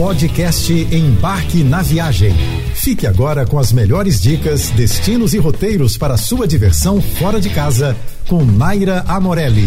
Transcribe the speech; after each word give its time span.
Podcast 0.00 0.72
Embarque 0.72 1.62
na 1.62 1.82
Viagem. 1.82 2.32
Fique 2.74 3.06
agora 3.06 3.46
com 3.46 3.58
as 3.58 3.70
melhores 3.70 4.18
dicas, 4.18 4.70
destinos 4.70 5.34
e 5.34 5.38
roteiros 5.38 5.98
para 5.98 6.16
sua 6.16 6.48
diversão 6.48 7.02
fora 7.02 7.38
de 7.38 7.50
casa 7.50 7.94
com 8.26 8.42
Naira 8.42 9.04
Amorelli. 9.06 9.66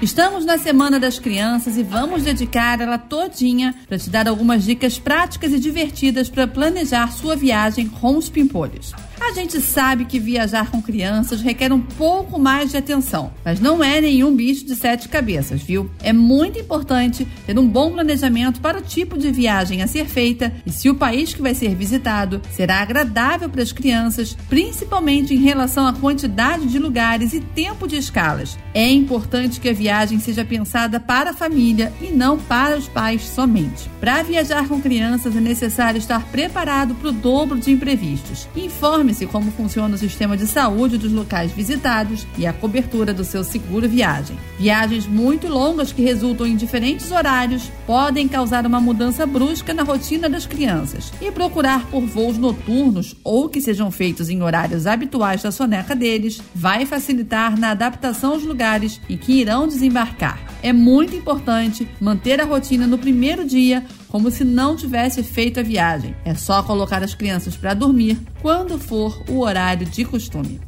Estamos 0.00 0.44
na 0.44 0.58
Semana 0.58 1.00
das 1.00 1.18
Crianças 1.18 1.76
e 1.76 1.82
vamos 1.82 2.22
dedicar 2.22 2.80
ela 2.80 2.98
todinha 2.98 3.74
para 3.88 3.98
te 3.98 4.08
dar 4.08 4.28
algumas 4.28 4.62
dicas 4.62 4.96
práticas 4.96 5.52
e 5.52 5.58
divertidas 5.58 6.28
para 6.28 6.46
planejar 6.46 7.10
sua 7.10 7.34
viagem 7.34 7.88
com 7.88 8.16
os 8.16 8.28
pimpolhos. 8.28 8.94
A 9.28 9.32
gente 9.32 9.60
sabe 9.60 10.06
que 10.06 10.18
viajar 10.18 10.70
com 10.70 10.80
crianças 10.80 11.42
requer 11.42 11.70
um 11.70 11.82
pouco 11.82 12.38
mais 12.38 12.70
de 12.70 12.78
atenção, 12.78 13.30
mas 13.44 13.60
não 13.60 13.84
é 13.84 14.00
nenhum 14.00 14.34
bicho 14.34 14.64
de 14.64 14.74
sete 14.74 15.06
cabeças, 15.06 15.60
viu? 15.62 15.90
É 16.02 16.14
muito 16.14 16.58
importante 16.58 17.28
ter 17.46 17.58
um 17.58 17.68
bom 17.68 17.92
planejamento 17.92 18.58
para 18.58 18.78
o 18.78 18.82
tipo 18.82 19.18
de 19.18 19.30
viagem 19.30 19.82
a 19.82 19.86
ser 19.86 20.06
feita 20.06 20.50
e 20.64 20.72
se 20.72 20.88
o 20.88 20.94
país 20.94 21.34
que 21.34 21.42
vai 21.42 21.54
ser 21.54 21.74
visitado 21.74 22.40
será 22.50 22.76
agradável 22.80 23.50
para 23.50 23.62
as 23.62 23.70
crianças, 23.70 24.34
principalmente 24.48 25.34
em 25.34 25.42
relação 25.42 25.86
à 25.86 25.92
quantidade 25.92 26.66
de 26.66 26.78
lugares 26.78 27.34
e 27.34 27.40
tempo 27.40 27.86
de 27.86 27.96
escalas. 27.96 28.56
É 28.72 28.90
importante 28.90 29.60
que 29.60 29.68
a 29.68 29.74
viagem 29.74 30.18
seja 30.18 30.42
pensada 30.42 30.98
para 30.98 31.30
a 31.30 31.34
família 31.34 31.92
e 32.00 32.06
não 32.06 32.38
para 32.38 32.78
os 32.78 32.88
pais 32.88 33.28
somente. 33.28 33.90
Para 34.00 34.22
viajar 34.22 34.66
com 34.66 34.80
crianças 34.80 35.36
é 35.36 35.40
necessário 35.40 35.98
estar 35.98 36.24
preparado 36.28 36.94
para 36.94 37.10
o 37.10 37.12
dobro 37.12 37.58
de 37.58 37.70
imprevistos. 37.70 38.48
Informe 38.56 39.17
Informe-se 39.18 39.26
como 39.26 39.50
funciona 39.50 39.94
o 39.94 39.98
sistema 39.98 40.36
de 40.36 40.46
saúde 40.46 40.96
dos 40.96 41.12
locais 41.12 41.50
visitados 41.50 42.26
e 42.36 42.46
a 42.46 42.52
cobertura 42.52 43.12
do 43.12 43.24
seu 43.24 43.42
seguro 43.42 43.88
viagem. 43.88 44.38
Viagens 44.58 45.06
muito 45.06 45.46
longas 45.46 45.92
que 45.92 46.02
resultam 46.02 46.44
em 46.44 46.56
diferentes 46.56 47.12
horários 47.12 47.70
podem 47.86 48.26
causar 48.26 48.66
uma 48.66 48.80
mudança 48.80 49.24
brusca 49.24 49.72
na 49.72 49.84
rotina 49.84 50.28
das 50.28 50.46
crianças. 50.46 51.12
E 51.20 51.30
procurar 51.30 51.86
por 51.86 52.04
voos 52.04 52.36
noturnos 52.36 53.14
ou 53.22 53.48
que 53.48 53.60
sejam 53.60 53.88
feitos 53.92 54.28
em 54.28 54.42
horários 54.42 54.86
habituais 54.86 55.42
da 55.42 55.52
soneca 55.52 55.94
deles 55.94 56.42
vai 56.52 56.84
facilitar 56.84 57.56
na 57.56 57.70
adaptação 57.70 58.32
aos 58.32 58.42
lugares 58.42 59.00
em 59.08 59.16
que 59.16 59.32
irão 59.32 59.68
desembarcar. 59.68 60.40
É 60.60 60.72
muito 60.72 61.14
importante 61.14 61.88
manter 62.00 62.40
a 62.40 62.44
rotina 62.44 62.84
no 62.84 62.98
primeiro 62.98 63.46
dia 63.46 63.84
como 64.08 64.28
se 64.28 64.42
não 64.42 64.74
tivesse 64.74 65.22
feito 65.22 65.60
a 65.60 65.62
viagem. 65.62 66.16
É 66.24 66.34
só 66.34 66.64
colocar 66.64 67.02
as 67.04 67.14
crianças 67.14 67.56
para 67.56 67.74
dormir 67.74 68.18
quando 68.42 68.76
for 68.76 69.22
o 69.28 69.40
horário 69.40 69.86
de 69.86 70.04
costume. 70.04 70.58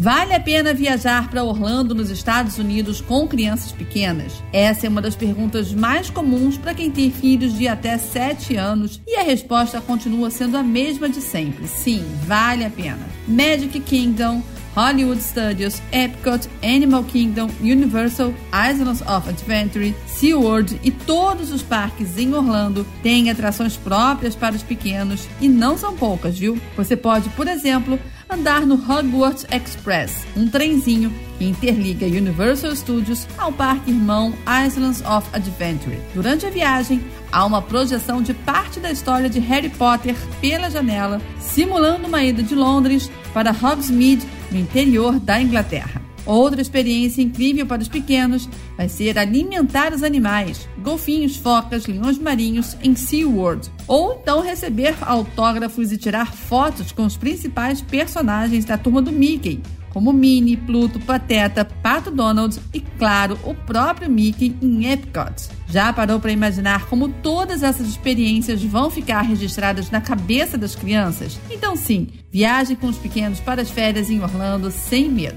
Vale 0.00 0.32
a 0.32 0.38
pena 0.38 0.72
viajar 0.72 1.28
para 1.28 1.42
Orlando, 1.42 1.92
nos 1.92 2.08
Estados 2.08 2.56
Unidos, 2.56 3.00
com 3.00 3.26
crianças 3.26 3.72
pequenas? 3.72 4.32
Essa 4.52 4.86
é 4.86 4.88
uma 4.88 5.02
das 5.02 5.16
perguntas 5.16 5.74
mais 5.74 6.08
comuns 6.08 6.56
para 6.56 6.72
quem 6.72 6.88
tem 6.88 7.10
filhos 7.10 7.58
de 7.58 7.66
até 7.66 7.98
7 7.98 8.54
anos 8.54 9.00
e 9.04 9.16
a 9.16 9.24
resposta 9.24 9.80
continua 9.80 10.30
sendo 10.30 10.56
a 10.56 10.62
mesma 10.62 11.08
de 11.08 11.20
sempre. 11.20 11.66
Sim, 11.66 12.04
vale 12.28 12.64
a 12.64 12.70
pena. 12.70 13.04
Magic 13.26 13.80
Kingdom 13.80 14.40
Hollywood 14.78 15.20
Studios, 15.20 15.82
Epcot, 15.90 16.48
Animal 16.62 17.02
Kingdom, 17.02 17.50
Universal, 17.60 18.32
Islands 18.52 19.00
of 19.00 19.28
Adventure, 19.28 19.92
SeaWorld 20.06 20.78
e 20.84 20.92
todos 20.92 21.50
os 21.50 21.64
parques 21.64 22.16
em 22.16 22.32
Orlando 22.32 22.86
têm 23.02 23.28
atrações 23.28 23.76
próprias 23.76 24.36
para 24.36 24.54
os 24.54 24.62
pequenos 24.62 25.26
e 25.40 25.48
não 25.48 25.76
são 25.76 25.96
poucas, 25.96 26.38
viu? 26.38 26.56
Você 26.76 26.96
pode, 26.96 27.28
por 27.30 27.48
exemplo, 27.48 27.98
andar 28.30 28.64
no 28.64 28.76
Hogwarts 28.76 29.44
Express, 29.50 30.24
um 30.36 30.46
trenzinho 30.46 31.12
que 31.38 31.44
interliga 31.44 32.06
Universal 32.06 32.76
Studios 32.76 33.26
ao 33.36 33.50
parque 33.50 33.90
irmão 33.90 34.32
Islands 34.64 35.00
of 35.00 35.26
Adventure. 35.32 35.98
Durante 36.14 36.46
a 36.46 36.50
viagem, 36.50 37.02
há 37.32 37.44
uma 37.44 37.60
projeção 37.60 38.22
de 38.22 38.32
parte 38.32 38.78
da 38.78 38.92
história 38.92 39.28
de 39.28 39.40
Harry 39.40 39.70
Potter 39.70 40.14
pela 40.40 40.70
janela, 40.70 41.20
simulando 41.40 42.06
uma 42.06 42.22
ida 42.22 42.44
de 42.44 42.54
Londres 42.54 43.10
para 43.34 43.50
Hogsmeade 43.50 44.37
no 44.50 44.58
interior 44.58 45.18
da 45.18 45.40
Inglaterra. 45.40 46.08
Outra 46.28 46.60
experiência 46.60 47.22
incrível 47.22 47.64
para 47.64 47.80
os 47.80 47.88
pequenos 47.88 48.48
vai 48.76 48.86
ser 48.86 49.18
alimentar 49.18 49.94
os 49.94 50.02
animais, 50.02 50.68
golfinhos, 50.82 51.36
focas, 51.36 51.86
leões 51.86 52.18
marinhos 52.18 52.76
em 52.82 52.94
SeaWorld. 52.94 53.70
Ou 53.86 54.18
então 54.20 54.42
receber 54.42 54.94
autógrafos 55.00 55.90
e 55.90 55.96
tirar 55.96 56.34
fotos 56.34 56.92
com 56.92 57.06
os 57.06 57.16
principais 57.16 57.80
personagens 57.80 58.66
da 58.66 58.76
turma 58.76 59.00
do 59.00 59.10
Mickey, 59.10 59.62
como 59.88 60.12
Minnie, 60.12 60.58
Pluto, 60.58 61.00
Pateta, 61.00 61.64
Pato 61.64 62.10
Donald 62.10 62.60
e, 62.74 62.80
claro, 62.80 63.38
o 63.42 63.54
próprio 63.54 64.10
Mickey 64.10 64.54
em 64.60 64.86
Epcot. 64.92 65.57
Já 65.70 65.92
parou 65.92 66.18
para 66.18 66.32
imaginar 66.32 66.86
como 66.86 67.08
todas 67.08 67.62
essas 67.62 67.86
experiências 67.86 68.62
vão 68.62 68.90
ficar 68.90 69.20
registradas 69.20 69.90
na 69.90 70.00
cabeça 70.00 70.56
das 70.56 70.74
crianças? 70.74 71.38
Então, 71.50 71.76
sim, 71.76 72.08
viaje 72.30 72.74
com 72.74 72.86
os 72.86 72.96
pequenos 72.96 73.38
para 73.38 73.60
as 73.60 73.70
férias 73.70 74.10
em 74.10 74.22
Orlando 74.22 74.70
sem 74.70 75.10
medo. 75.10 75.36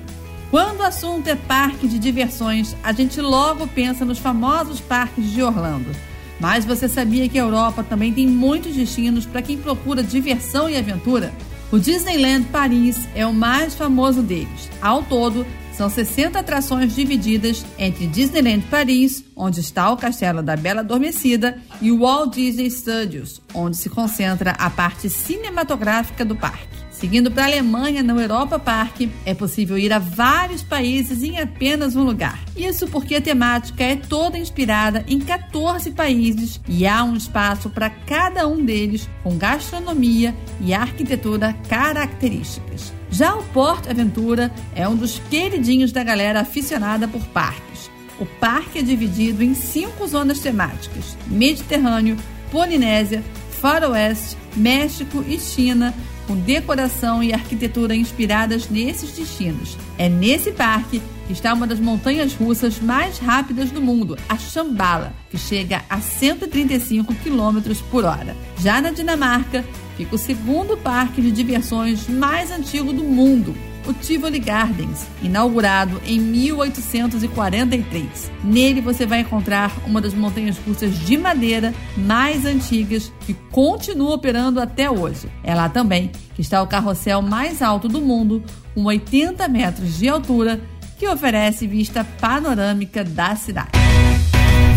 Quando 0.49 0.79
o 0.79 0.83
assunto 0.83 1.27
é 1.27 1.35
parque 1.35 1.87
de 1.87 1.99
diversões, 1.99 2.75
a 2.81 2.93
gente 2.93 3.19
logo 3.19 3.67
pensa 3.67 4.05
nos 4.05 4.19
famosos 4.19 4.79
parques 4.79 5.31
de 5.31 5.43
Orlando. 5.43 5.91
Mas 6.39 6.65
você 6.65 6.87
sabia 6.87 7.29
que 7.29 7.37
a 7.37 7.43
Europa 7.43 7.83
também 7.83 8.11
tem 8.11 8.25
muitos 8.25 8.75
destinos 8.75 9.25
para 9.25 9.41
quem 9.41 9.57
procura 9.57 10.01
diversão 10.01 10.69
e 10.69 10.77
aventura? 10.77 11.31
O 11.71 11.77
Disneyland 11.77 12.47
Paris 12.51 13.07
é 13.15 13.25
o 13.25 13.33
mais 13.33 13.75
famoso 13.75 14.21
deles. 14.21 14.69
Ao 14.81 15.03
todo, 15.03 15.45
são 15.73 15.89
60 15.89 16.39
atrações 16.39 16.95
divididas 16.95 17.65
entre 17.77 18.07
Disneyland 18.07 18.65
Paris, 18.69 19.23
onde 19.35 19.59
está 19.59 19.91
o 19.91 19.97
Castelo 19.97 20.41
da 20.41 20.55
Bela 20.55 20.81
Adormecida, 20.81 21.57
e 21.81 21.91
o 21.91 21.99
Walt 21.99 22.35
Disney 22.35 22.69
Studios, 22.69 23.41
onde 23.53 23.77
se 23.77 23.89
concentra 23.89 24.51
a 24.51 24.69
parte 24.69 25.09
cinematográfica 25.09 26.23
do 26.23 26.35
parque. 26.35 26.70
Seguindo 27.01 27.31
para 27.31 27.45
a 27.45 27.47
Alemanha, 27.47 28.03
no 28.03 28.21
Europa 28.21 28.59
Park, 28.59 29.09
é 29.25 29.33
possível 29.33 29.75
ir 29.75 29.91
a 29.91 29.97
vários 29.97 30.61
países 30.61 31.23
em 31.23 31.39
apenas 31.39 31.95
um 31.95 32.03
lugar. 32.03 32.39
Isso 32.55 32.87
porque 32.87 33.15
a 33.15 33.21
temática 33.21 33.83
é 33.83 33.95
toda 33.95 34.37
inspirada 34.37 35.03
em 35.07 35.19
14 35.19 35.89
países 35.89 36.61
e 36.67 36.85
há 36.85 37.03
um 37.03 37.15
espaço 37.15 37.71
para 37.71 37.89
cada 37.89 38.47
um 38.47 38.63
deles 38.63 39.09
com 39.23 39.35
gastronomia 39.35 40.35
e 40.59 40.75
arquitetura 40.75 41.57
características. 41.67 42.93
Já 43.09 43.33
o 43.33 43.43
Porto 43.45 43.89
Aventura 43.89 44.51
é 44.75 44.87
um 44.87 44.95
dos 44.95 45.17
queridinhos 45.27 45.91
da 45.91 46.03
galera 46.03 46.41
aficionada 46.41 47.07
por 47.07 47.25
parques. 47.29 47.89
O 48.19 48.27
parque 48.27 48.77
é 48.77 48.83
dividido 48.83 49.43
em 49.43 49.55
cinco 49.55 50.05
zonas 50.05 50.39
temáticas: 50.39 51.17
Mediterrâneo, 51.25 52.15
Polinésia, 52.51 53.23
Faroeste, 53.59 54.37
México 54.55 55.23
e 55.27 55.39
China, 55.39 55.93
com 56.31 56.37
decoração 56.37 57.21
e 57.21 57.33
arquitetura 57.33 57.93
inspiradas 57.93 58.69
nesses 58.69 59.11
destinos. 59.11 59.77
É 59.97 60.07
nesse 60.07 60.53
parque 60.53 61.01
que 61.27 61.33
está 61.33 61.53
uma 61.53 61.67
das 61.67 61.77
montanhas 61.77 62.33
russas 62.33 62.79
mais 62.79 63.17
rápidas 63.17 63.69
do 63.69 63.81
mundo, 63.81 64.17
a 64.29 64.37
Shambhala, 64.37 65.13
que 65.29 65.37
chega 65.37 65.83
a 65.89 65.99
135 65.99 67.13
km 67.15 67.75
por 67.89 68.05
hora. 68.05 68.33
Já 68.59 68.79
na 68.79 68.91
Dinamarca, 68.91 69.65
fica 69.97 70.15
o 70.15 70.17
segundo 70.17 70.77
parque 70.77 71.21
de 71.21 71.31
diversões 71.31 72.07
mais 72.07 72.49
antigo 72.49 72.93
do 72.93 73.03
mundo, 73.03 73.53
o 73.91 73.93
Tivoli 73.93 74.39
Gardens, 74.39 75.05
inaugurado 75.21 76.01
em 76.05 76.19
1843. 76.19 78.31
Nele 78.43 78.81
você 78.81 79.05
vai 79.05 79.19
encontrar 79.19 79.71
uma 79.85 80.01
das 80.01 80.13
montanhas 80.13 80.57
russas 80.57 80.97
de 80.99 81.17
madeira 81.17 81.73
mais 81.95 82.45
antigas 82.45 83.13
que 83.21 83.33
continua 83.51 84.15
operando 84.15 84.59
até 84.59 84.89
hoje. 84.89 85.29
É 85.43 85.53
lá 85.53 85.69
também 85.69 86.11
que 86.33 86.41
está 86.41 86.63
o 86.63 86.67
carrossel 86.67 87.21
mais 87.21 87.61
alto 87.61 87.87
do 87.87 88.01
mundo, 88.01 88.43
com 88.73 88.85
80 88.85 89.47
metros 89.47 89.97
de 89.97 90.07
altura, 90.07 90.59
que 90.97 91.07
oferece 91.07 91.67
vista 91.67 92.03
panorâmica 92.03 93.03
da 93.03 93.35
cidade. 93.35 93.69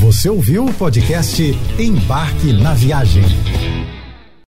Você 0.00 0.28
ouviu 0.28 0.66
o 0.66 0.74
podcast 0.74 1.42
Embarque 1.78 2.52
na 2.52 2.74
Viagem. 2.74 3.24